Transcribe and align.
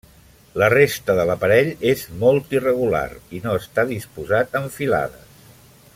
La 0.61 0.69
resta 0.73 1.15
de 1.19 1.25
l'aparell 1.29 1.69
és 1.91 2.01
molt 2.25 2.57
irregular 2.57 3.05
i 3.41 3.45
no 3.45 3.55
està 3.61 3.87
disposat 3.95 4.59
en 4.63 4.67
filades. 4.81 5.41